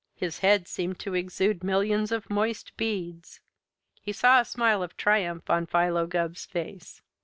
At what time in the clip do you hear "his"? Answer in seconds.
0.15-0.39